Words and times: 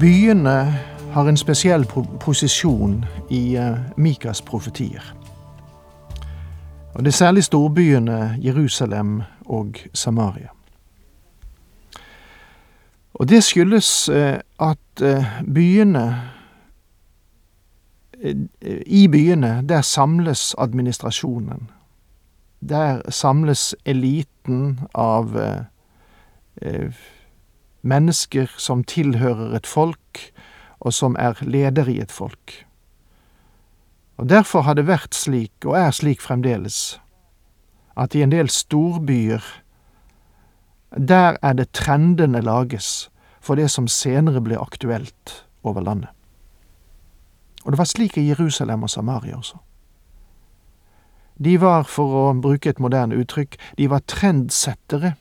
Byene 0.00 0.78
har 1.12 1.28
en 1.28 1.36
spesiell 1.36 1.84
posisjon 2.20 3.04
i 3.30 3.58
uh, 3.58 3.78
Mikas 3.96 4.42
profetier. 4.42 5.02
Og 6.94 7.04
Det 7.04 7.06
er 7.06 7.16
særlig 7.16 7.44
storbyene 7.44 8.38
Jerusalem 8.44 9.22
og 9.46 9.76
Samaria. 9.94 10.48
Og 13.14 13.28
det 13.28 13.44
skyldes 13.44 14.08
uh, 14.08 14.38
at 14.60 15.02
uh, 15.02 15.24
byene 15.54 16.22
I 18.86 19.08
byene, 19.08 19.64
der 19.68 19.80
samles 19.80 20.54
administrasjonen. 20.58 21.70
Der 22.68 23.10
samles 23.10 23.74
eliten 23.84 24.80
av 24.94 25.36
mennesker 27.82 28.50
som 28.56 28.84
tilhører 28.84 29.54
et 29.56 29.66
folk, 29.66 30.22
og 30.80 30.92
som 30.94 31.16
er 31.18 31.38
leder 31.42 31.88
i 31.88 32.00
et 32.00 32.12
folk. 32.12 32.64
Og 34.18 34.28
Derfor 34.28 34.60
har 34.60 34.74
det 34.74 34.86
vært 34.86 35.14
slik, 35.14 35.52
og 35.64 35.76
er 35.78 35.90
slik 35.90 36.20
fremdeles, 36.20 37.00
at 37.96 38.14
i 38.14 38.22
en 38.22 38.32
del 38.32 38.50
storbyer, 38.50 39.44
der 40.90 41.36
er 41.42 41.52
det 41.52 41.72
trendene 41.72 42.40
lages 42.40 43.10
for 43.40 43.54
det 43.54 43.70
som 43.70 43.88
senere 43.88 44.40
ble 44.40 44.58
aktuelt 44.58 45.44
over 45.62 45.80
landet. 45.80 46.10
Og 47.64 47.72
det 47.72 47.78
var 47.78 47.84
slik 47.90 48.16
i 48.16 48.28
Jerusalem 48.28 48.82
og 48.82 48.90
Samaria 48.90 49.36
også. 49.36 49.58
De 51.38 51.60
var, 51.60 51.84
for 51.86 52.14
å 52.18 52.34
bruke 52.34 52.70
et 52.70 52.80
moderne 52.82 53.18
uttrykk, 53.20 53.54
de 53.78 53.86
var 53.90 54.02
trendsettere 54.10 55.14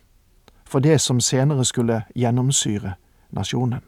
for 0.67 0.83
det 0.83 0.99
som 1.01 1.19
senere 1.23 1.65
skulle 1.65 2.03
gjennomsyre 2.15 2.95
nasjonen. 3.31 3.83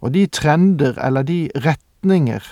Og 0.00 0.12
de 0.14 0.26
trender, 0.26 0.98
eller 1.02 1.22
de 1.22 1.50
retninger, 1.56 2.44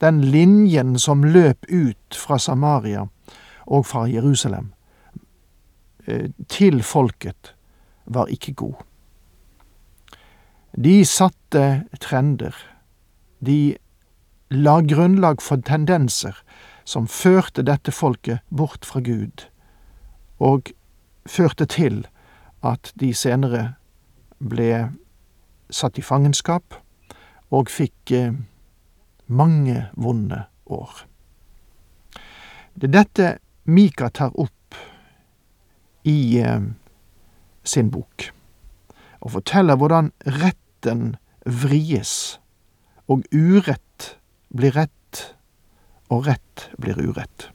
den 0.00 0.20
linjen 0.20 0.98
som 0.98 1.24
løp 1.24 1.66
ut 1.70 2.14
fra 2.14 2.38
Samaria 2.38 3.06
og 3.66 3.86
fra 3.86 4.04
Jerusalem 4.06 4.72
eh, 6.06 6.30
til 6.48 6.82
folket, 6.82 7.54
var 8.06 8.30
ikke 8.32 8.52
god. 8.52 8.74
De 10.76 11.04
satte 11.04 11.84
trender. 12.00 12.54
De 13.40 13.76
la 14.50 14.80
grunnlag 14.80 15.42
for 15.42 15.60
tendenser 15.64 16.36
som 16.88 17.08
førte 17.10 17.64
dette 17.66 17.92
folket 17.92 18.40
bort 18.48 18.86
fra 18.88 19.00
Gud, 19.04 19.44
og 20.40 20.70
førte 21.28 21.66
til 21.68 22.06
at 22.64 22.92
de 22.98 23.12
senere 23.14 23.74
ble 24.38 24.88
satt 25.70 25.98
i 25.98 26.04
fangenskap 26.04 26.78
og 27.54 27.70
fikk 27.72 28.12
eh, 28.16 28.34
mange 29.28 29.88
vonde 29.96 30.42
år. 30.66 31.04
Det 32.74 32.88
er 32.88 32.96
dette 32.96 33.28
Mika 33.68 34.08
tar 34.08 34.32
opp 34.40 34.76
i 36.08 36.38
eh, 36.40 36.60
sin 37.64 37.90
bok, 37.92 38.30
og 39.20 39.34
forteller 39.36 39.76
hvordan 39.76 40.12
retten 40.40 41.16
vries, 41.44 42.38
og 43.08 43.24
urett 43.32 44.14
blir 44.54 44.76
rett, 44.76 45.22
og 46.08 46.28
rett 46.28 46.68
blir 46.80 47.00
urett. 47.00 47.50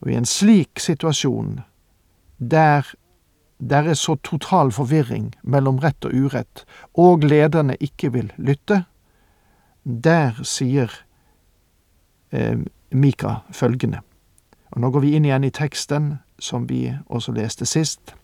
Og 0.00 0.10
i 0.10 0.16
en 0.18 0.26
slik 0.26 0.80
situasjon 0.80 1.60
der 2.40 2.88
der 3.60 3.82
er 3.82 3.94
så 3.94 4.14
total 4.14 4.72
forvirring 4.72 5.34
mellom 5.42 5.78
rett 5.78 6.04
og 6.04 6.14
urett, 6.14 6.64
og 6.96 7.20
lederne 7.20 7.76
ikke 7.80 8.12
vil 8.12 8.32
lytte, 8.36 8.84
der 9.84 10.40
sier 10.42 10.88
eh, 12.32 12.56
Mika 12.90 13.34
følgende. 13.52 14.00
Og 14.70 14.80
Nå 14.80 14.90
går 14.90 15.04
vi 15.04 15.12
inn 15.16 15.28
igjen 15.28 15.44
i 15.44 15.52
teksten 15.52 16.18
som 16.40 16.68
vi 16.68 16.94
også 17.06 17.36
leste 17.36 17.66
sist, 17.66 18.14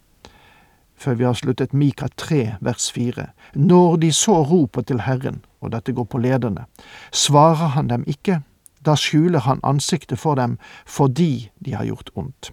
før 0.97 1.15
vi 1.15 1.25
har 1.29 1.37
sluttet 1.37 1.75
Mika 1.77 2.09
3, 2.17 2.57
vers 2.61 2.91
4. 2.93 3.27
Når 3.55 3.97
de 3.97 4.13
så 4.13 4.41
roper 4.43 4.83
til 4.83 5.05
Herren, 5.05 5.43
og 5.61 5.73
dette 5.73 5.93
går 5.93 6.05
på 6.09 6.19
lederne, 6.19 6.65
svarer 7.13 7.75
han 7.77 7.91
dem 7.93 8.05
ikke, 8.07 8.41
da 8.87 8.95
skjuler 8.97 9.45
han 9.45 9.61
ansiktet 9.63 10.19
for 10.19 10.39
dem 10.39 10.57
fordi 10.87 11.51
de 11.59 11.75
har 11.75 11.85
gjort 11.85 12.11
ondt. 12.15 12.53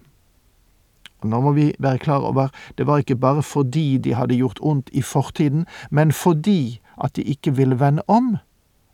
Nå 1.24 1.40
må 1.40 1.52
vi 1.52 1.72
være 1.78 1.98
klar 1.98 2.24
over, 2.26 2.48
det 2.78 2.86
var 2.86 3.02
ikke 3.02 3.16
bare 3.16 3.42
fordi 3.42 3.98
de 3.98 4.14
hadde 4.14 4.36
gjort 4.36 4.58
ondt 4.62 4.90
i 4.92 5.02
fortiden, 5.02 5.66
men 5.90 6.12
fordi 6.12 6.80
at 7.04 7.16
de 7.16 7.22
ikke 7.22 7.56
ville 7.56 7.80
vende 7.80 8.02
om 8.08 8.36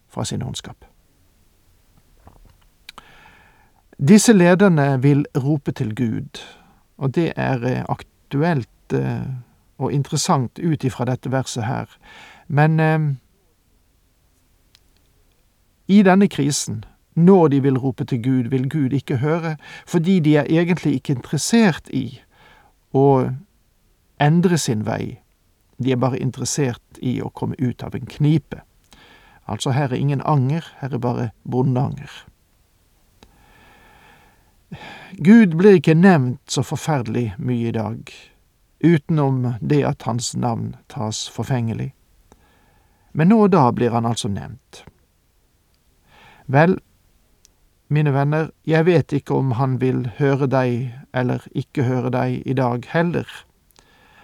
fra 0.09 0.25
sin 0.25 0.43
ondskap. 0.43 0.85
Disse 4.09 4.33
lederne 4.33 5.03
vil 5.03 5.27
rope 5.37 5.73
til 5.73 5.95
Gud, 5.95 6.41
og 6.99 7.15
det 7.15 7.33
er 7.37 7.65
eh, 7.65 7.85
aktuelt 7.89 8.93
eh, 8.93 9.27
og 9.79 9.93
interessant 9.93 10.59
ut 10.59 10.85
ifra 10.85 11.05
dette 11.05 11.33
verset 11.33 11.65
her. 11.65 11.85
Men 12.49 12.81
eh, 12.81 13.01
i 15.89 16.03
denne 16.03 16.29
krisen 16.29 16.85
når 17.27 17.49
de 17.49 17.61
vil 17.63 17.79
rope 17.79 18.05
til 18.05 18.23
Gud, 18.23 18.51
vil 18.51 18.69
Gud 18.71 18.97
ikke 18.97 19.21
høre, 19.21 19.57
fordi 19.87 20.21
de 20.21 20.37
er 20.37 20.49
egentlig 20.49 20.95
ikke 20.99 21.17
interessert 21.19 21.91
i 21.93 22.21
å 22.93 23.31
endre 24.21 24.59
sin 24.59 24.87
vei. 24.87 25.21
De 25.79 25.93
er 25.93 26.01
bare 26.01 26.21
interessert 26.21 27.01
i 27.01 27.21
å 27.23 27.31
komme 27.35 27.57
ut 27.59 27.83
av 27.83 27.95
en 27.97 28.07
knipe. 28.07 28.61
Altså, 29.51 29.71
her 29.71 29.91
er 29.91 29.99
ingen 29.99 30.23
anger, 30.25 30.67
her 30.81 30.95
er 30.95 31.03
bare 31.03 31.31
bondeanger. 31.45 32.11
Gud 35.19 35.57
blir 35.59 35.81
ikke 35.81 35.97
nevnt 35.99 36.43
så 36.47 36.63
forferdelig 36.63 37.33
mye 37.39 37.73
i 37.73 37.75
dag, 37.75 38.13
utenom 38.85 39.57
det 39.61 39.83
at 39.85 40.07
hans 40.07 40.35
navn 40.37 40.77
tas 40.89 41.27
forfengelig. 41.33 41.91
Men 43.13 43.33
nå 43.33 43.41
og 43.49 43.51
da 43.57 43.65
blir 43.75 43.91
han 43.91 44.07
altså 44.07 44.31
nevnt. 44.31 44.85
Vel, 46.47 46.79
Mine 47.93 48.13
venner, 48.15 48.51
jeg 48.67 48.87
vet 48.87 49.13
ikke 49.13 49.35
om 49.35 49.57
han 49.59 49.81
vil 49.81 50.05
høre 50.19 50.47
deg 50.47 50.93
eller 51.15 51.43
ikke 51.51 51.83
høre 51.83 52.13
deg 52.15 52.43
i 52.47 52.55
dag 52.55 52.87
heller. 52.93 53.27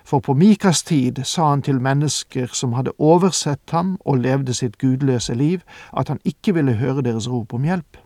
For 0.06 0.22
på 0.22 0.36
Mikas 0.38 0.84
tid 0.86 1.18
sa 1.26 1.48
han 1.50 1.64
til 1.66 1.80
mennesker 1.82 2.46
som 2.54 2.76
hadde 2.78 2.94
oversett 2.98 3.74
ham 3.74 3.96
og 4.04 4.22
levde 4.22 4.54
sitt 4.54 4.78
gudløse 4.78 5.34
liv, 5.34 5.66
at 5.90 6.08
han 6.08 6.22
ikke 6.24 6.54
ville 6.54 6.78
høre 6.78 7.02
deres 7.02 7.26
rop 7.30 7.54
om 7.58 7.66
hjelp. 7.66 7.98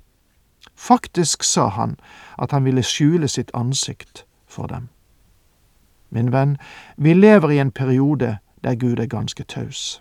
Faktisk 0.74 1.44
sa 1.44 1.68
han 1.68 1.98
at 2.40 2.56
han 2.56 2.64
ville 2.64 2.82
skjule 2.82 3.28
sitt 3.28 3.52
ansikt 3.54 4.24
for 4.48 4.66
dem. 4.66 4.88
Min 6.10 6.32
venn, 6.32 6.56
vi 6.96 7.12
lever 7.12 7.50
i 7.50 7.60
en 7.60 7.70
periode 7.70 8.38
der 8.64 8.74
Gud 8.74 8.98
er 8.98 9.06
ganske 9.06 9.44
taus. 9.44 10.00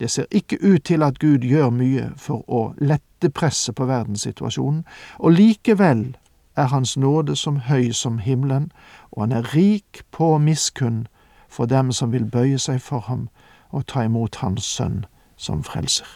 Det 0.00 0.10
ser 0.10 0.24
ikke 0.30 0.58
ut 0.62 0.84
til 0.84 1.02
at 1.02 1.18
Gud 1.18 1.38
gjør 1.44 1.70
mye 1.70 2.10
for 2.16 2.44
å 2.48 2.72
lette 2.80 3.28
presset 3.30 3.76
på 3.76 3.84
verdenssituasjonen, 3.84 4.84
og 5.18 5.32
likevel 5.36 6.16
er 6.56 6.70
Hans 6.72 6.96
nåde 6.96 7.36
som 7.36 7.60
høy 7.68 7.92
som 7.92 8.18
himmelen, 8.18 8.70
og 9.12 9.22
han 9.22 9.32
er 9.32 9.54
rik 9.54 10.02
på 10.10 10.38
miskunn 10.38 11.06
for 11.48 11.66
dem 11.66 11.92
som 11.92 12.12
vil 12.12 12.24
bøye 12.24 12.58
seg 12.58 12.80
for 12.80 13.04
ham 13.10 13.28
og 13.70 13.86
ta 13.86 14.06
imot 14.08 14.40
Hans 14.40 14.64
Sønn 14.64 15.04
som 15.36 15.62
frelser. 15.64 16.08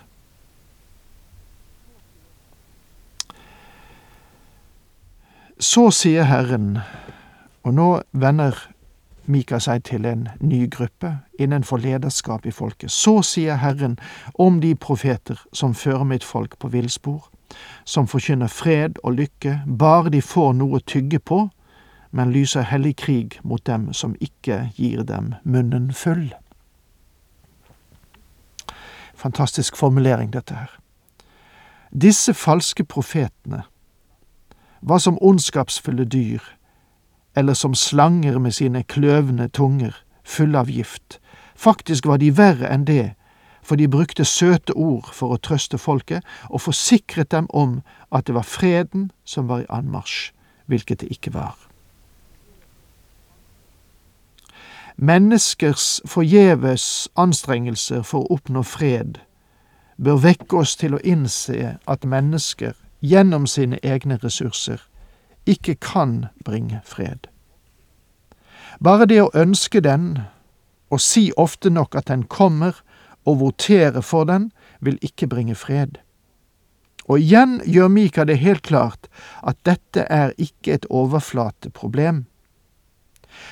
Så 5.61 5.91
sier 5.91 6.25
Herren, 6.25 6.79
og 7.63 7.75
nå 7.75 7.89
vender 8.13 8.57
Mika 9.27 9.59
seg 9.59 9.85
til 9.89 10.05
en 10.05 10.29
ny 10.41 10.67
gruppe 10.71 11.19
innenfor 11.41 11.81
lederskap 11.81 12.47
i 12.47 12.53
folket. 12.53 12.91
Så 12.93 13.23
sier 13.23 13.57
Herren 13.57 13.97
om 14.39 14.61
de 14.61 14.75
profeter 14.75 15.41
som 15.53 15.75
fører 15.75 16.05
mitt 16.05 16.25
folk 16.25 16.59
på 16.59 16.69
villspor, 16.69 17.31
som 17.85 18.07
forkynner 18.07 18.53
fred 18.53 19.01
og 19.03 19.17
lykke, 19.17 19.61
bare 19.79 20.13
de 20.13 20.21
får 20.23 20.53
noe 20.61 20.81
tygge 20.81 21.19
på, 21.19 21.49
men 22.11 22.33
lyser 22.33 22.69
hellig 22.69 22.97
krig 22.97 23.39
mot 23.43 23.65
dem 23.67 23.93
som 23.93 24.15
ikke 24.21 24.71
gir 24.77 25.03
dem 25.03 25.35
munnen 25.43 25.93
full. 25.93 26.29
Fantastisk 29.15 29.77
formulering, 29.77 30.33
dette 30.33 30.55
her. 30.55 30.71
Disse 31.91 32.35
falske 32.35 32.85
profetene 32.85 33.63
var 34.81 34.99
som 34.99 35.19
ondskapsfulle 35.21 36.05
dyr, 36.05 36.43
eller 37.37 37.55
som 37.55 37.75
slanger 37.75 38.39
med 38.39 38.53
sine 38.53 38.83
kløvne 38.83 39.49
tunger, 39.49 39.95
fulle 40.25 40.59
av 40.59 40.71
gift. 40.71 41.21
Faktisk 41.57 42.07
var 42.07 42.19
de 42.19 42.31
verre 42.37 42.71
enn 42.71 42.87
det, 42.87 43.15
for 43.63 43.77
de 43.77 43.89
brukte 43.89 44.25
søte 44.25 44.75
ord 44.77 45.09
for 45.13 45.33
å 45.33 45.41
trøste 45.41 45.79
folket, 45.79 46.25
og 46.51 46.61
forsikret 46.61 47.31
dem 47.31 47.47
om 47.51 47.81
at 48.13 48.27
det 48.27 48.35
var 48.35 48.47
freden 48.49 49.11
som 49.25 49.49
var 49.49 49.65
i 49.65 49.71
anmarsj, 49.73 50.33
hvilket 50.67 51.01
det 51.01 51.09
ikke 51.17 51.33
var. 51.35 51.57
Menneskers 54.97 56.01
forgjeves 56.07 57.09
anstrengelser 57.19 58.05
for 58.07 58.23
å 58.23 58.37
oppnå 58.37 58.63
fred 58.63 59.19
bør 59.99 60.21
vekke 60.23 60.61
oss 60.61 60.77
til 60.77 60.95
å 60.95 61.03
innse 61.03 61.77
at 61.87 62.07
mennesker, 62.07 62.75
gjennom 63.05 63.47
sine 63.47 63.79
egne 63.83 64.17
ressurser, 64.23 64.79
ikke 65.47 65.75
kan 65.75 66.27
bringe 66.45 66.81
fred. 66.85 67.29
Bare 68.85 69.07
det 69.07 69.21
å 69.23 69.31
ønske 69.35 69.81
den, 69.81 70.19
og 70.91 71.01
si 71.01 71.31
ofte 71.37 71.71
nok 71.71 71.95
at 71.95 72.09
den 72.09 72.25
kommer, 72.25 72.81
og 73.25 73.41
votere 73.41 74.03
for 74.03 74.25
den, 74.29 74.51
vil 74.81 74.99
ikke 75.03 75.27
bringe 75.27 75.55
fred. 75.55 75.99
Og 77.09 77.21
igjen 77.21 77.61
gjør 77.69 77.89
Mika 77.89 78.25
det 78.25 78.39
helt 78.41 78.63
klart 78.63 79.09
at 79.43 79.57
dette 79.65 80.07
er 80.11 80.33
ikke 80.39 80.73
et 80.73 80.87
overflateproblem. 80.91 82.25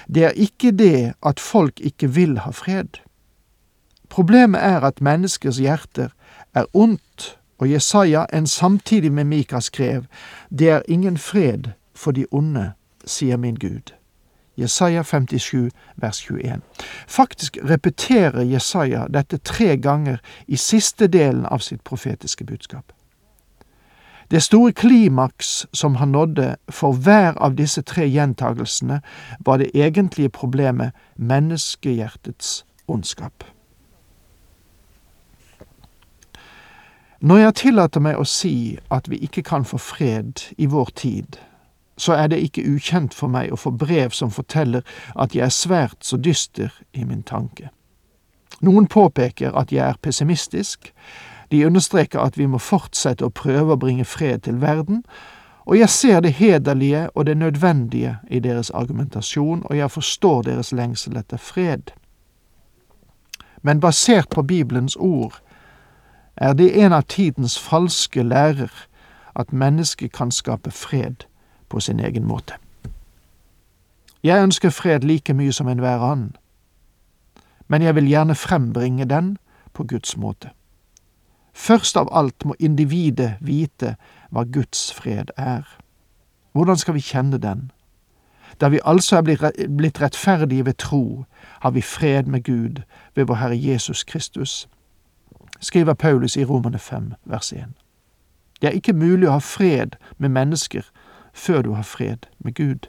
Det 0.09 0.25
er 0.25 0.37
ikke 0.37 0.73
det 0.73 1.13
at 1.23 1.41
folk 1.41 1.81
ikke 1.81 2.09
vil 2.15 2.39
ha 2.45 2.53
fred. 2.53 3.01
Problemet 4.09 4.61
er 4.61 4.85
at 4.85 5.01
menneskers 5.01 5.61
hjerter 5.61 6.13
er 6.55 6.69
ondt, 6.73 7.39
og 7.59 7.71
Jesaja 7.71 8.27
en 8.33 8.47
samtidig 8.47 9.13
med 9.13 9.25
Mika 9.25 9.61
skrev, 9.61 10.05
Det 10.51 10.69
er 10.69 10.83
ingen 10.89 11.19
fred 11.19 11.73
for 11.95 12.13
de 12.13 12.27
onde, 12.31 12.73
sier 13.05 13.37
min 13.37 13.55
Gud. 13.55 13.95
Jesaja 14.57 15.03
57, 15.03 15.71
vers 15.97 16.19
21. 16.19 16.61
Faktisk 17.09 17.59
repeterer 17.65 18.43
Jesaja 18.43 19.07
dette 19.09 19.39
tre 19.39 19.77
ganger 19.77 20.19
i 20.47 20.57
siste 20.57 21.07
delen 21.07 21.47
av 21.47 21.59
sitt 21.59 21.85
profetiske 21.85 22.45
budskap. 22.45 22.93
Det 24.31 24.43
store 24.43 24.73
klimaks 24.73 25.67
som 25.73 25.95
han 25.95 26.09
nådde 26.09 26.57
for 26.69 26.93
hver 26.93 27.33
av 27.37 27.57
disse 27.57 27.83
tre 27.83 28.07
gjentagelsene, 28.09 29.01
var 29.41 29.57
det 29.57 29.71
egentlige 29.75 30.29
problemet 30.29 30.93
menneskehjertets 31.17 32.65
ondskap. 32.89 33.45
Når 37.21 37.37
jeg 37.37 37.55
tillater 37.55 38.01
meg 38.01 38.19
å 38.19 38.25
si 38.25 38.79
at 38.91 39.11
vi 39.11 39.21
ikke 39.23 39.43
kan 39.43 39.65
få 39.65 39.79
fred 39.79 40.41
i 40.59 40.67
vår 40.67 40.89
tid, 40.97 41.37
så 42.03 42.17
er 42.19 42.27
det 42.27 42.41
ikke 42.43 42.65
ukjent 42.75 43.15
for 43.15 43.31
meg 43.31 43.53
å 43.53 43.59
få 43.61 43.71
brev 43.79 44.11
som 44.11 44.31
forteller 44.35 44.83
at 45.15 45.37
jeg 45.37 45.45
er 45.47 45.55
svært 45.55 46.01
så 46.03 46.19
dyster 46.19 46.75
i 46.93 47.05
min 47.07 47.23
tanke. 47.23 47.71
Noen 48.63 48.89
påpeker 48.91 49.55
at 49.59 49.73
jeg 49.73 49.85
er 49.87 50.01
pessimistisk, 50.03 50.91
de 51.51 51.67
understreker 51.67 52.19
at 52.19 52.39
vi 52.39 52.49
må 52.51 52.59
fortsette 52.59 53.27
å 53.27 53.35
prøve 53.35 53.77
å 53.77 53.79
bringe 53.79 54.07
fred 54.09 54.43
til 54.49 54.59
verden, 54.63 55.05
og 55.63 55.79
jeg 55.79 55.95
ser 55.95 56.21
det 56.21 56.35
hederlige 56.41 57.07
og 57.15 57.27
det 57.27 57.37
nødvendige 57.39 58.17
i 58.31 58.41
deres 58.43 58.71
argumentasjon, 58.71 59.63
og 59.65 59.77
jeg 59.77 59.91
forstår 59.91 60.43
deres 60.43 60.73
lengsel 60.73 61.17
etter 61.17 61.39
fred. 61.39 61.95
Men 63.63 63.81
basert 63.81 64.31
på 64.35 64.43
Bibelens 64.43 64.97
ord 64.99 65.39
er 66.37 66.57
det 66.59 66.73
en 66.83 66.93
av 66.93 67.07
tidens 67.07 67.59
falske 67.59 68.23
lærer 68.27 68.73
at 69.39 69.53
mennesket 69.53 70.13
kan 70.13 70.35
skape 70.35 70.71
fred 70.71 71.29
på 71.73 71.81
sin 71.81 72.01
egen 72.01 72.27
måte. 72.29 72.55
Jeg 74.23 74.43
ønsker 74.43 74.71
fred 74.71 75.01
like 75.09 75.35
mye 75.35 75.53
som 75.53 75.69
enhver 75.69 76.05
annen, 76.05 76.37
men 77.69 77.83
jeg 77.83 77.95
vil 77.97 78.11
gjerne 78.11 78.37
frembringe 78.37 79.09
den 79.09 79.37
på 79.73 79.87
Guds 79.89 80.17
måte. 80.17 80.53
Først 81.53 81.97
av 81.97 82.09
alt 82.13 82.45
må 82.45 82.55
individet 82.61 83.39
vite 83.41 83.97
hva 84.31 84.45
Guds 84.45 84.93
fred 84.93 85.33
er. 85.37 85.65
Hvordan 86.53 86.77
skal 86.77 86.95
vi 86.95 87.01
kjenne 87.01 87.41
den? 87.41 87.71
Da 88.61 88.69
vi 88.69 88.81
altså 88.85 89.17
er 89.17 89.53
blitt 89.69 90.01
rettferdige 90.01 90.67
ved 90.67 90.75
tro, 90.79 91.25
har 91.61 91.71
vi 91.71 91.81
fred 91.81 92.29
med 92.29 92.45
Gud 92.45 92.83
ved 93.15 93.25
vår 93.25 93.35
Herre 93.35 93.59
Jesus 93.59 94.05
Kristus, 94.05 94.69
skriver 95.61 95.95
Paulus 95.95 96.37
i 96.37 96.45
Romane 96.45 96.79
5, 96.79 97.13
vers 97.25 97.53
1. 97.53 97.65
Det 98.61 98.69
er 98.69 98.77
ikke 98.77 98.93
mulig 98.93 99.29
å 99.29 99.39
ha 99.39 99.43
fred 99.43 99.97
med 100.19 100.29
mennesker 100.29 100.85
før 101.33 101.63
du 101.63 101.73
har 101.73 101.83
fred 101.83 102.29
med 102.39 102.55
Gud. 102.55 102.89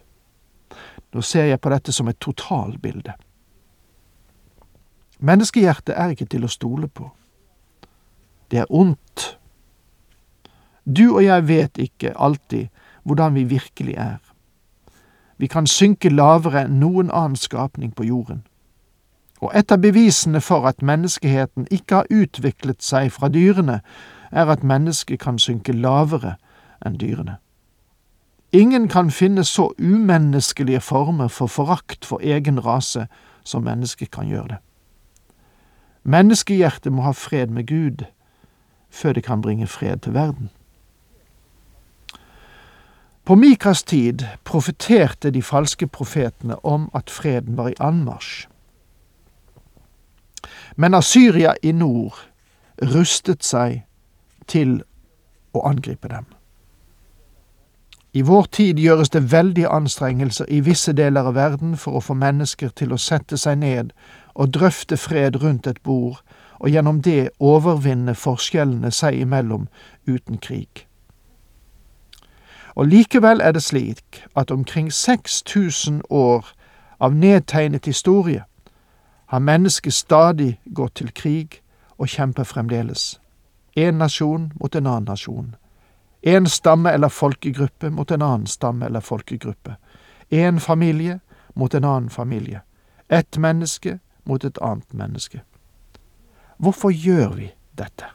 Nå 1.14 1.22
ser 1.22 1.46
jeg 1.46 1.62
på 1.62 1.70
dette 1.70 1.92
som 1.92 2.08
et 2.08 2.20
totalbilde. 2.20 3.14
Menneskehjertet 5.20 5.96
er 5.96 6.12
ikke 6.12 6.28
til 6.28 6.44
å 6.44 6.52
stole 6.52 6.88
på. 6.88 7.12
Det 8.52 8.60
er 8.60 8.70
ondt. 8.70 9.38
Du 10.84 11.14
og 11.16 11.24
jeg 11.24 11.48
vet 11.48 11.78
ikke 11.80 12.16
alltid 12.20 12.68
hvordan 13.04 13.36
vi 13.36 13.44
virkelig 13.44 13.96
er. 13.98 14.20
Vi 15.38 15.48
kan 15.48 15.68
synke 15.68 16.10
lavere 16.10 16.66
enn 16.66 16.80
noen 16.80 17.12
annen 17.12 17.40
skapning 17.40 17.94
på 17.96 18.04
jorden. 18.08 18.44
Og 19.44 19.52
et 19.56 19.72
av 19.72 19.82
bevisene 19.84 20.40
for 20.42 20.68
at 20.68 20.84
menneskeheten 20.84 21.68
ikke 21.72 22.02
har 22.02 22.12
utviklet 22.12 22.84
seg 22.84 23.12
fra 23.12 23.28
dyrene, 23.28 23.82
er 24.32 24.52
at 24.52 24.64
mennesket 24.64 25.20
kan 25.20 25.40
synke 25.40 25.76
lavere 25.76 26.38
enn 26.86 26.96
dyrene. 27.00 27.38
Ingen 28.54 28.88
kan 28.88 29.12
finne 29.12 29.44
så 29.44 29.74
umenneskelige 29.80 30.80
former 30.80 31.28
for 31.28 31.48
forakt 31.48 32.06
for 32.06 32.20
egen 32.24 32.66
rase 32.66 33.08
som 33.44 33.64
mennesket 33.64 34.12
kan 34.12 34.28
gjøre 34.28 34.48
det. 34.48 34.58
Menneskehjertet 36.04 36.94
må 36.94 37.02
ha 37.02 37.12
fred 37.12 37.48
med 37.48 37.68
Gud 37.68 38.06
før 38.90 39.14
det 39.14 39.24
kan 39.24 39.42
bringe 39.42 39.68
fred 39.68 39.98
til 39.98 40.14
verden. 40.14 40.50
På 43.26 43.36
Mikas 43.36 43.84
tid 43.84 44.20
profeterte 44.44 45.32
de 45.32 45.42
falske 45.42 45.88
profetene 45.88 46.66
om 46.66 46.90
at 46.94 47.10
freden 47.10 47.58
var 47.58 47.68
i 47.68 47.80
anmarsj. 47.80 48.48
Men 50.76 50.94
Asyria 50.94 51.54
i 51.64 51.72
nord 51.72 52.20
rustet 52.82 53.44
seg 53.44 53.82
til 54.48 54.84
å 55.54 55.64
angripe 55.66 56.08
dem. 56.08 56.26
I 58.16 58.22
vår 58.22 58.44
tid 58.52 58.78
gjøres 58.78 59.10
det 59.10 59.32
veldige 59.32 59.68
anstrengelser 59.68 60.46
i 60.46 60.60
visse 60.60 60.94
deler 60.94 61.26
av 61.26 61.34
verden 61.34 61.78
for 61.78 61.98
å 61.98 62.02
få 62.06 62.14
mennesker 62.14 62.70
til 62.78 62.94
å 62.94 63.00
sette 63.02 63.40
seg 63.42 63.58
ned 63.58 63.90
og 64.36 64.52
drøfte 64.54 64.98
fred 64.98 65.40
rundt 65.42 65.68
et 65.68 65.82
bord, 65.84 66.20
og 66.60 66.70
gjennom 66.70 67.02
det 67.02 67.30
overvinne 67.40 68.14
forskjellene 68.16 68.92
seg 68.94 69.18
imellom 69.18 69.66
uten 70.06 70.38
krig. 70.38 70.86
Og 72.76 72.88
likevel 72.88 73.42
er 73.42 73.52
det 73.58 73.64
slik 73.64 74.22
at 74.36 74.52
omkring 74.52 74.94
6000 74.94 76.02
år 76.10 76.54
av 77.00 77.18
nedtegnet 77.18 77.86
historie 77.86 78.46
har 79.26 79.40
mennesket 79.40 79.94
stadig 79.94 80.60
gått 80.74 80.96
til 81.02 81.12
krig 81.12 81.62
og 81.98 82.08
kjemper 82.08 82.44
fremdeles. 82.44 83.20
En 83.76 83.98
nasjon 83.98 84.52
mot 84.62 84.76
en 84.76 84.88
annen 84.88 85.10
nasjon 85.10 85.56
en 86.24 86.48
stamme 86.48 86.92
eller 86.92 87.10
folkegruppe 87.10 87.90
mot 87.90 88.12
en 88.12 88.22
annen 88.22 88.48
stamme 88.48 88.86
eller 88.86 89.00
folkegruppe. 89.00 89.76
En 90.30 90.60
familie 90.60 91.20
mot 91.54 91.74
en 91.74 91.84
annen 91.84 92.10
familie. 92.10 92.62
Ett 93.10 93.38
menneske 93.38 94.00
mot 94.24 94.44
et 94.44 94.58
annet 94.62 94.94
menneske. 94.94 95.42
Hvorfor 96.58 96.92
gjør 96.92 97.34
vi 97.36 97.52
dette? 97.78 98.06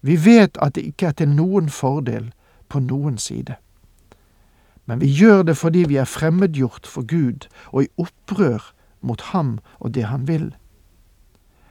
Vi 0.00 0.16
vet 0.24 0.58
at 0.62 0.74
det 0.74 0.84
ikke 0.92 1.06
er 1.06 1.16
til 1.16 1.28
noen 1.32 1.70
fordel 1.70 2.32
på 2.68 2.80
noen 2.80 3.18
side. 3.18 3.56
Men 4.84 5.00
vi 5.00 5.06
gjør 5.06 5.42
det 5.42 5.56
fordi 5.56 5.84
vi 5.88 5.96
er 5.96 6.10
fremmedgjort 6.10 6.86
for 6.86 7.06
Gud 7.06 7.46
og 7.70 7.84
i 7.84 7.92
opprør 7.96 8.72
mot 9.00 9.20
ham 9.32 9.58
og 9.78 9.94
det 9.94 10.04
han 10.04 10.28
vil. 10.28 10.50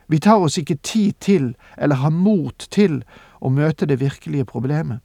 Vi 0.07 0.19
tar 0.19 0.41
oss 0.43 0.57
ikke 0.57 0.79
tid 0.83 1.13
til 1.19 1.53
eller 1.77 1.95
har 1.95 2.09
mot 2.09 2.67
til 2.71 3.03
å 3.41 3.49
møte 3.49 3.85
det 3.89 3.99
virkelige 3.99 4.45
problemet, 4.45 5.01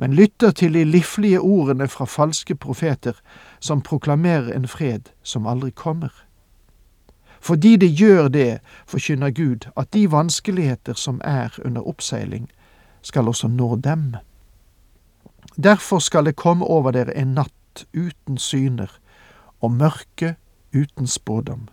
men 0.00 0.16
lytter 0.16 0.50
til 0.56 0.72
de 0.72 0.84
liflige 0.84 1.40
ordene 1.40 1.88
fra 1.88 2.06
falske 2.08 2.54
profeter 2.56 3.18
som 3.60 3.82
proklamerer 3.84 4.48
en 4.56 4.68
fred 4.68 5.10
som 5.22 5.46
aldri 5.46 5.70
kommer. 5.70 6.10
Fordi 7.40 7.76
det 7.76 7.88
gjør 8.00 8.28
det, 8.28 8.60
forkynner 8.86 9.30
Gud 9.30 9.68
at 9.76 9.92
de 9.92 10.06
vanskeligheter 10.10 10.96
som 10.96 11.20
er 11.24 11.52
under 11.64 11.84
oppseiling, 11.88 12.48
skal 13.02 13.28
også 13.28 13.48
nå 13.48 13.76
dem. 13.76 14.16
Derfor 15.56 15.98
skal 15.98 16.24
det 16.24 16.36
komme 16.36 16.64
over 16.64 16.92
dere 16.92 17.16
en 17.16 17.34
natt 17.36 17.84
uten 17.92 18.38
syner 18.38 18.92
og 19.60 19.72
mørke 19.72 20.34
uten 20.72 21.06
spådom. 21.06 21.68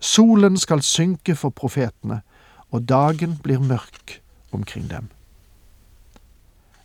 Solen 0.00 0.56
skal 0.56 0.82
synke 0.82 1.34
for 1.34 1.50
profetene, 1.50 2.20
og 2.70 2.88
dagen 2.88 3.38
blir 3.42 3.58
mørk 3.58 4.20
omkring 4.50 4.88
dem. 4.90 5.08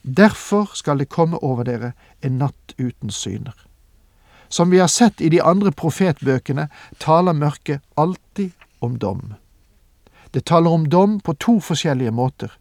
Derfor 0.04 0.72
skal 0.74 1.00
det 1.00 1.10
komme 1.10 1.44
over 1.44 1.64
dere 1.64 1.92
en 2.22 2.38
natt 2.38 2.76
uten 2.78 3.10
syner. 3.10 3.56
Som 4.50 4.72
vi 4.72 4.78
har 4.78 4.88
sett 4.88 5.22
i 5.22 5.30
de 5.30 5.42
andre 5.42 5.72
profetbøkene, 5.72 6.68
taler 7.00 7.34
mørket 7.34 7.82
alltid 7.98 8.52
om 8.82 9.00
dom. 9.00 9.34
Det 10.34 10.46
taler 10.46 10.70
om 10.70 10.86
dom 10.90 11.20
på 11.20 11.34
to 11.34 11.60
forskjellige 11.60 12.12
måter. 12.12 12.52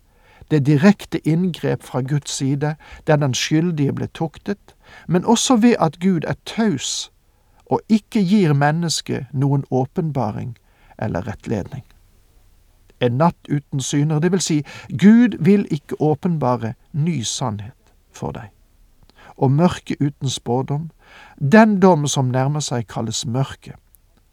Det 0.50 0.66
direkte 0.66 1.18
inngrep 1.28 1.82
fra 1.82 2.00
Guds 2.00 2.30
side, 2.30 2.76
der 3.06 3.16
den 3.16 3.34
skyldige 3.34 3.92
ble 3.92 4.06
tuktet, 4.06 4.74
men 5.08 5.24
også 5.24 5.56
ved 5.56 5.74
at 5.80 6.00
Gud 6.00 6.24
er 6.24 6.36
taus 6.46 7.10
og 7.66 7.80
ikke 7.88 8.20
gir 8.20 8.52
mennesket 8.52 9.30
noen 9.32 9.64
åpenbaring 9.70 10.56
eller 10.98 11.26
rettledning. 11.28 11.84
En 13.02 13.18
natt 13.18 13.48
uten 13.50 13.80
syner, 13.80 14.20
det 14.22 14.30
vil 14.32 14.40
si, 14.40 14.62
Gud 14.88 15.38
vil 15.42 15.66
ikke 15.70 15.98
åpenbare 16.00 16.74
ny 16.92 17.22
sannhet 17.26 17.94
for 18.14 18.32
deg. 18.36 18.52
Og 19.36 19.50
mørke 19.50 19.96
uten 20.00 20.30
spådom, 20.30 20.90
den 21.38 21.80
dom 21.80 22.06
som 22.06 22.30
nærmer 22.30 22.60
seg, 22.60 22.86
kalles 22.86 23.26
mørke. 23.26 23.74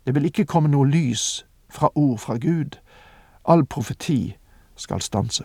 Det 0.05 0.15
vil 0.15 0.25
ikke 0.29 0.45
komme 0.45 0.69
noe 0.69 0.88
lys 0.88 1.45
fra 1.69 1.89
ord 1.95 2.19
fra 2.19 2.38
Gud. 2.38 2.77
All 3.45 3.65
profeti 3.65 4.35
skal 4.75 5.01
stanse. 5.01 5.43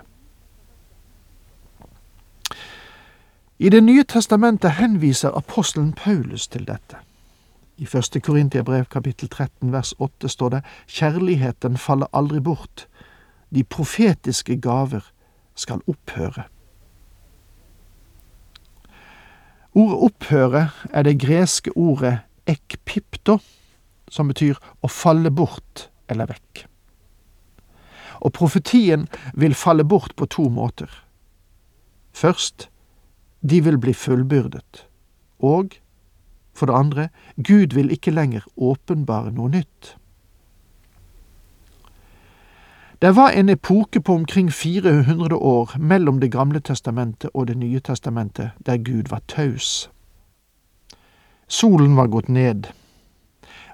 I 3.59 3.69
Det 3.69 3.83
nye 3.85 4.05
testamentet 4.05 4.71
henviser 4.71 5.31
apostelen 5.37 5.93
Paulus 5.93 6.49
til 6.49 6.67
dette. 6.67 6.97
I 7.77 7.87
første 7.87 8.21
Korintiabrev 8.21 8.85
kapittel 8.85 9.29
13 9.29 9.73
vers 9.73 9.95
8 9.99 10.29
står 10.29 10.49
det 10.49 10.63
Kjærligheten 10.87 11.77
faller 11.77 12.07
aldri 12.13 12.41
bort. 12.41 12.89
De 13.55 13.63
profetiske 13.65 14.57
gaver 14.61 15.07
skal 15.55 15.83
opphøre. 15.87 16.49
Ordet 19.75 19.99
opphøre 20.07 20.63
er 20.91 21.07
det 21.07 21.19
greske 21.23 21.73
ordet 21.75 22.19
ekpipto, 22.51 23.39
som 24.11 24.31
betyr 24.31 24.59
å 24.85 24.91
falle 24.91 25.33
bort 25.35 25.89
eller 26.11 26.31
vekk. 26.31 26.67
Og 28.25 28.35
profetien 28.37 29.09
vil 29.35 29.57
falle 29.59 29.85
bort 29.85 30.15
på 30.17 30.29
to 30.31 30.47
måter. 30.53 30.91
Først, 32.15 32.69
de 33.43 33.61
vil 33.65 33.79
bli 33.79 33.93
fullbyrdet, 33.93 34.87
og 35.43 35.75
for 36.55 36.71
det 36.71 36.79
andre, 36.79 37.09
Gud 37.37 37.75
vil 37.75 37.91
ikke 37.91 38.15
lenger 38.15 38.47
åpenbare 38.57 39.35
noe 39.35 39.51
nytt. 39.51 39.97
Det 43.05 43.17
var 43.17 43.31
en 43.31 43.49
epoke 43.49 44.01
på 44.01 44.15
omkring 44.15 44.53
400 44.53 45.37
år 45.37 45.79
mellom 45.79 46.21
Det 46.21 46.33
gamle 46.33 46.61
testamentet 46.61 47.31
og 47.35 47.47
Det 47.47 47.57
nye 47.57 47.81
testamentet 47.81 48.51
der 48.67 48.77
Gud 48.77 49.09
var 49.11 49.21
taus. 49.29 49.91
Solen 51.49 51.97
var 51.97 52.07
gått 52.07 52.29
ned. 52.29 52.65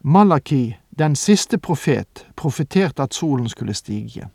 Malaki, 0.02 0.76
den 0.98 1.16
siste 1.16 1.58
profet, 1.58 2.26
profeterte 2.36 3.02
at 3.02 3.14
solen 3.14 3.48
skulle 3.48 3.74
stige 3.74 4.04
igjen. 4.04 4.30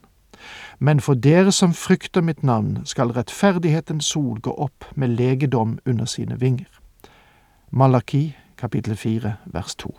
Men 0.79 0.99
for 0.99 1.13
dere 1.13 1.51
som 1.51 1.73
frykter 1.73 2.21
mitt 2.21 2.43
navn, 2.43 2.79
skal 2.85 3.11
rettferdighetens 3.11 4.05
sol 4.05 4.39
gå 4.39 4.51
opp 4.51 4.85
med 4.95 5.07
legedom 5.07 5.79
under 5.85 6.05
sine 6.05 6.39
vinger. 6.39 6.71
Malaki 7.69 8.35
kapittel 8.57 8.95
4 8.95 9.33
vers 9.45 9.75
2. 9.75 9.95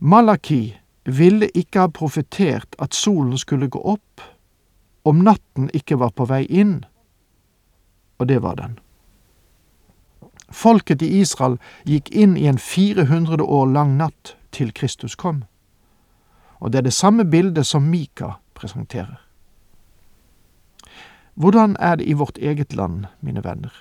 Malaki 0.00 0.76
ville 1.04 1.48
ikke 1.54 1.84
ha 1.84 1.88
profetert 1.88 2.76
at 2.78 2.94
solen 2.94 3.38
skulle 3.38 3.68
gå 3.68 3.80
opp 3.80 4.22
om 5.04 5.20
natten 5.24 5.68
ikke 5.76 5.98
var 6.00 6.14
på 6.16 6.24
vei 6.30 6.44
inn, 6.48 6.84
og 8.18 8.28
det 8.28 8.40
var 8.42 8.56
den. 8.56 8.78
Folket 10.48 11.02
i 11.02 11.10
Israel 11.20 11.58
gikk 11.84 12.08
inn 12.10 12.36
i 12.36 12.46
en 12.48 12.58
400 12.58 13.44
år 13.44 13.66
lang 13.66 13.96
natt 13.98 14.36
til 14.54 14.72
Kristus 14.72 15.14
kom, 15.14 15.44
og 16.60 16.72
det 16.72 16.80
er 16.80 16.88
det 16.88 16.96
samme 16.96 17.24
bildet 17.28 17.66
som 17.66 17.90
Mika 17.90 18.38
presenterer. 18.54 19.20
Hvordan 21.34 21.76
er 21.80 21.96
det 21.96 22.06
i 22.06 22.14
vårt 22.14 22.38
eget 22.38 22.74
land, 22.74 23.06
mine 23.20 23.44
venner? 23.44 23.74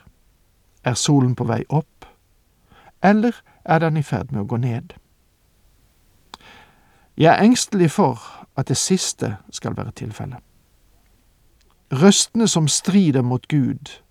Er 0.84 0.98
solen 0.98 1.36
på 1.36 1.46
vei 1.46 1.62
opp, 1.70 2.06
eller 3.04 3.38
er 3.64 3.80
den 3.80 3.98
i 3.98 4.04
ferd 4.04 4.34
med 4.34 4.44
å 4.44 4.50
gå 4.50 4.58
ned? 4.58 4.98
Jeg 7.18 7.34
er 7.34 7.44
engstelig 7.44 7.92
for 7.92 8.48
at 8.58 8.68
det 8.68 8.78
siste 8.78 9.38
skal 9.52 9.78
være 9.78 9.92
tilfellet. 9.92 10.38
Røstene 11.92 12.48
som 12.48 12.68
strider 12.68 13.22
mot 13.22 13.48
Gud, 13.48 14.02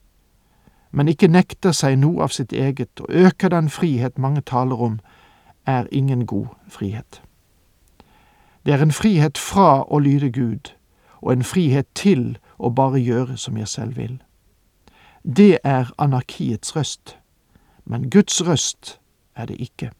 men 0.90 1.08
ikke 1.08 1.28
nekter 1.28 1.72
seg 1.72 1.96
noe 1.98 2.22
av 2.22 2.30
sitt 2.30 2.52
eget 2.52 3.00
og 3.00 3.08
øker 3.10 3.48
den 3.48 3.70
frihet 3.70 4.18
mange 4.18 4.40
taler 4.40 4.76
om, 4.82 5.00
er 5.66 5.86
ingen 5.92 6.26
god 6.26 6.46
frihet. 6.68 7.22
Det 8.66 8.74
er 8.74 8.82
en 8.82 8.92
frihet 8.92 9.38
fra 9.38 9.82
å 9.82 9.98
lyde 9.98 10.30
Gud, 10.30 10.70
og 11.22 11.32
en 11.32 11.44
frihet 11.44 11.86
til 11.94 12.38
å 12.58 12.70
bare 12.70 13.00
gjøre 13.00 13.36
som 13.36 13.56
jeg 13.56 13.68
selv 13.68 13.96
vil. 13.96 14.22
Det 15.22 15.58
er 15.64 15.90
anarkiets 15.98 16.76
røst, 16.76 17.16
men 17.84 18.10
Guds 18.10 18.42
røst 18.46 19.00
er 19.34 19.46
det 19.46 19.58
ikke. 19.58 19.90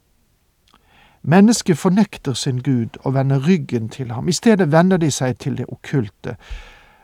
Mennesket 1.23 1.79
fornekter 1.79 2.35
sin 2.35 2.59
Gud 2.63 2.99
og 3.05 3.15
vender 3.15 3.49
ryggen 3.49 3.89
til 3.89 4.13
ham. 4.13 4.29
I 4.29 4.33
stedet 4.33 4.73
vender 4.73 4.97
de 4.97 5.11
seg 5.11 5.39
til 5.39 5.59
det 5.59 5.67
okkulte. 5.69 6.37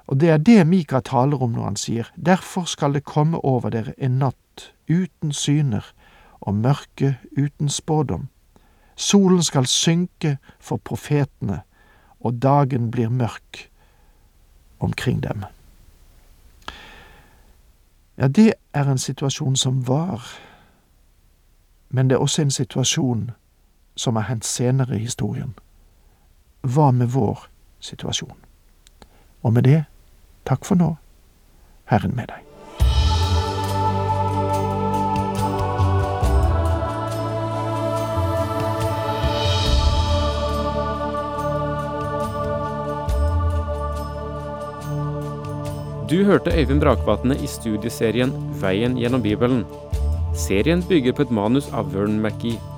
Og 0.06 0.20
det 0.20 0.30
er 0.30 0.36
det 0.36 0.66
Mika 0.66 1.00
taler 1.00 1.42
om 1.42 1.52
når 1.52 1.64
han 1.64 1.76
sier, 1.76 2.10
derfor 2.16 2.64
skal 2.64 2.94
det 2.94 3.04
komme 3.04 3.38
over 3.44 3.70
dere 3.70 3.94
en 3.98 4.18
natt 4.18 4.72
uten 4.90 5.32
syner 5.32 5.84
og 6.40 6.54
mørke 6.54 7.18
uten 7.36 7.68
spådom. 7.68 8.28
Solen 8.96 9.42
skal 9.42 9.66
synke 9.66 10.38
for 10.60 10.76
profetene, 10.76 11.60
og 12.20 12.42
dagen 12.42 12.90
blir 12.90 13.08
mørk 13.08 13.68
omkring 14.80 15.22
dem. 15.22 15.44
Ja, 18.18 18.28
det 18.28 18.54
er 18.74 18.90
en 18.90 18.98
situasjon 18.98 19.56
som 19.56 19.88
var, 19.88 20.26
men 21.88 22.10
det 22.10 22.16
er 22.16 22.20
også 22.20 22.42
en 22.42 22.50
situasjon 22.50 23.30
som 23.98 24.16
har 24.16 24.28
hendt 24.30 24.46
senere 24.46 24.96
i 24.96 25.02
historien. 25.02 25.54
Hva 26.62 26.90
med 26.94 27.10
vår 27.10 27.48
situasjon? 27.82 28.36
Og 29.42 29.52
med 29.52 29.66
det, 29.66 29.80
takk 30.46 30.66
for 30.66 30.78
nå, 30.78 30.94
Herren 31.90 32.14
med 32.14 32.30
deg. 32.30 32.44
Du 46.08 46.22
hørte 46.24 46.54
Øyvind 46.56 46.80
Brakvatne 46.80 47.34
i 47.36 47.46
studieserien 47.46 48.32
Veien 48.62 48.96
gjennom 48.96 49.22
Bibelen. 49.22 49.66
Serien 50.34 50.80
bygger 50.88 51.12
på 51.12 51.26
et 51.26 51.30
manus 51.30 51.68
av 51.68 51.92
Vern 51.92 52.22
McGee. 52.22 52.77